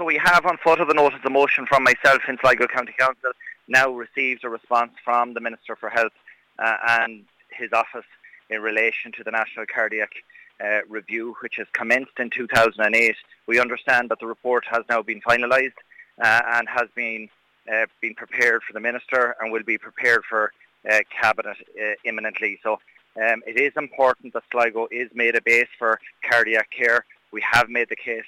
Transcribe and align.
So 0.00 0.06
we 0.06 0.18
have 0.24 0.46
on 0.46 0.56
foot 0.56 0.80
of 0.80 0.88
the 0.88 0.94
notice 0.94 1.20
of 1.22 1.30
motion 1.30 1.66
from 1.66 1.84
myself 1.84 2.22
in 2.26 2.38
Sligo 2.40 2.66
County 2.66 2.94
Council 2.98 3.32
now 3.68 3.90
received 3.90 4.44
a 4.44 4.48
response 4.48 4.92
from 5.04 5.34
the 5.34 5.40
Minister 5.40 5.76
for 5.76 5.90
Health 5.90 6.14
uh, 6.58 6.76
and 6.88 7.26
his 7.50 7.70
office 7.74 8.06
in 8.48 8.62
relation 8.62 9.12
to 9.12 9.22
the 9.22 9.30
National 9.30 9.66
Cardiac 9.66 10.08
uh, 10.58 10.78
Review, 10.88 11.36
which 11.42 11.56
has 11.58 11.66
commenced 11.74 12.18
in 12.18 12.30
2008. 12.30 13.14
We 13.46 13.60
understand 13.60 14.08
that 14.08 14.20
the 14.20 14.26
report 14.26 14.64
has 14.70 14.84
now 14.88 15.02
been 15.02 15.20
finalised 15.20 15.76
uh, 16.18 16.40
and 16.46 16.66
has 16.66 16.88
been 16.94 17.28
uh, 17.70 17.84
been 18.00 18.14
prepared 18.14 18.62
for 18.62 18.72
the 18.72 18.80
Minister 18.80 19.36
and 19.38 19.52
will 19.52 19.64
be 19.64 19.76
prepared 19.76 20.22
for 20.26 20.50
uh, 20.90 21.00
Cabinet 21.20 21.58
uh, 21.78 21.92
imminently. 22.06 22.58
So 22.62 22.80
um, 23.16 23.42
it 23.46 23.60
is 23.60 23.74
important 23.76 24.32
that 24.32 24.44
Sligo 24.50 24.88
is 24.90 25.10
made 25.12 25.36
a 25.36 25.42
base 25.42 25.68
for 25.78 26.00
cardiac 26.26 26.70
care. 26.70 27.04
We 27.32 27.44
have 27.52 27.68
made 27.68 27.90
the 27.90 27.96
case, 27.96 28.24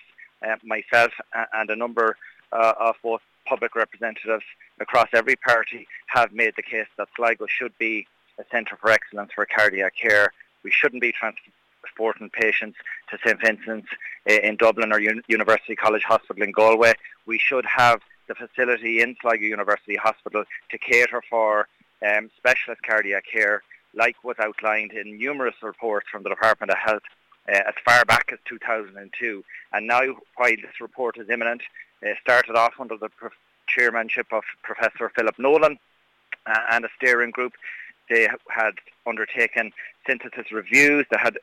uh, 0.47 0.57
myself 0.65 1.13
and 1.55 1.71
a 1.71 1.77
number 1.77 2.17
uh, 2.53 2.75
of 2.79 2.97
both 3.03 3.21
public 3.47 3.75
representatives 3.75 4.45
across 4.81 5.09
every 5.13 5.37
party 5.37 5.87
have 6.07 6.33
made 6.33 6.55
the 6.57 6.63
case 6.63 6.87
that 6.97 7.09
Sligo 7.17 7.47
should 7.47 7.77
be 7.79 8.07
a 8.39 8.45
centre 8.51 8.77
for 8.77 8.91
excellence 8.91 9.33
for 9.35 9.47
cardiac 9.47 9.95
care. 9.97 10.33
We 10.63 10.71
shouldn't 10.71 11.03
be 11.03 11.13
transporting 11.13 12.31
patients 12.31 12.79
to 13.11 13.19
St 13.25 13.41
Vincent's 13.41 13.89
uh, 14.29 14.35
in 14.35 14.57
Dublin 14.57 14.93
or 14.93 15.01
Un- 15.01 15.23
University 15.29 15.75
College 15.75 16.05
Hospital 16.05 16.43
in 16.43 16.53
Galway. 16.53 16.95
We 17.27 17.39
should 17.39 17.67
have 17.67 18.01
the 18.29 18.35
facility 18.35 19.01
in 19.01 19.17
Sligo 19.21 19.45
University 19.45 19.97
Hospital 19.97 20.45
to 20.71 20.79
cater 20.79 21.23
for 21.29 21.69
um, 22.07 22.31
specialist 22.37 22.83
cardiac 22.83 23.25
care 23.31 23.63
like 23.95 24.17
was 24.25 24.37
outlined 24.39 24.93
in 24.93 25.19
numerous 25.19 25.55
reports 25.63 26.09
from 26.11 26.23
the 26.23 26.31
Department 26.31 26.71
of 26.71 26.79
Health 26.79 27.03
uh, 27.49 27.63
as 27.67 27.75
far 27.85 28.05
back 28.05 28.31
as 28.33 28.39
2002. 28.47 29.45
And 29.73 29.87
now, 29.87 30.03
while 30.37 30.51
this 30.51 30.81
report 30.81 31.19
is 31.19 31.29
imminent, 31.29 31.63
uh, 32.05 32.11
started 32.21 32.57
off 32.57 32.75
under 32.79 32.97
the 32.97 33.09
pro- 33.09 33.31
chairmanship 33.67 34.27
of 34.33 34.43
Professor 34.63 35.11
Philip 35.15 35.39
Nolan 35.39 35.79
uh, 36.47 36.61
and 36.71 36.85
a 36.85 36.89
steering 36.97 37.31
group. 37.31 37.53
They 38.09 38.29
had 38.51 38.75
undertaken 39.07 39.73
synthesis 40.07 40.51
reviews. 40.51 41.07
They 41.11 41.19
had 41.19 41.39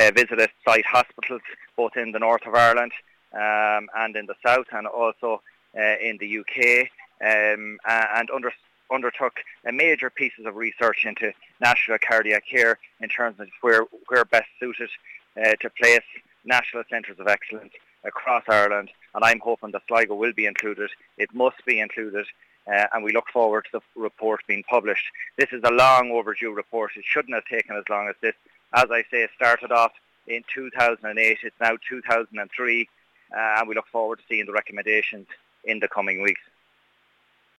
uh, 0.00 0.10
visited 0.14 0.50
site 0.64 0.86
hospitals 0.86 1.42
both 1.76 1.96
in 1.96 2.12
the 2.12 2.18
north 2.18 2.46
of 2.46 2.54
Ireland 2.54 2.92
um, 3.32 3.88
and 3.96 4.16
in 4.16 4.26
the 4.26 4.34
south, 4.44 4.66
and 4.72 4.86
also 4.86 5.42
uh, 5.76 5.96
in 6.00 6.16
the 6.18 6.38
UK, 6.38 6.88
um, 7.20 7.78
and 7.86 8.30
under 8.30 8.52
undertook 8.92 9.40
major 9.64 10.10
pieces 10.10 10.46
of 10.46 10.56
research 10.56 11.04
into 11.04 11.32
national 11.60 11.98
cardiac 11.98 12.44
care 12.48 12.78
in 13.00 13.08
terms 13.08 13.38
of 13.40 13.48
where, 13.60 13.84
where 14.08 14.24
best 14.24 14.48
suited 14.60 14.90
uh, 15.36 15.54
to 15.60 15.70
place 15.70 16.00
national 16.44 16.84
centres 16.88 17.18
of 17.18 17.26
excellence 17.26 17.72
across 18.04 18.44
Ireland. 18.48 18.90
And 19.14 19.24
I'm 19.24 19.40
hoping 19.40 19.72
that 19.72 19.82
Sligo 19.88 20.14
will 20.14 20.32
be 20.32 20.46
included. 20.46 20.90
It 21.18 21.34
must 21.34 21.64
be 21.66 21.80
included. 21.80 22.26
Uh, 22.66 22.86
and 22.92 23.04
we 23.04 23.12
look 23.12 23.28
forward 23.32 23.64
to 23.70 23.78
the 23.78 24.00
report 24.00 24.40
being 24.48 24.64
published. 24.68 25.04
This 25.36 25.48
is 25.52 25.62
a 25.64 25.70
long 25.70 26.10
overdue 26.10 26.52
report. 26.52 26.92
It 26.96 27.04
shouldn't 27.06 27.34
have 27.34 27.44
taken 27.44 27.76
as 27.76 27.84
long 27.88 28.08
as 28.08 28.16
this. 28.20 28.34
As 28.72 28.86
I 28.90 29.02
say, 29.10 29.22
it 29.22 29.30
started 29.36 29.70
off 29.70 29.92
in 30.26 30.42
2008. 30.52 31.38
It's 31.42 31.60
now 31.60 31.76
2003. 31.88 32.88
Uh, 33.32 33.38
and 33.38 33.68
we 33.68 33.74
look 33.74 33.86
forward 33.88 34.18
to 34.18 34.24
seeing 34.28 34.46
the 34.46 34.52
recommendations 34.52 35.26
in 35.64 35.78
the 35.78 35.88
coming 35.88 36.22
weeks. 36.22 36.40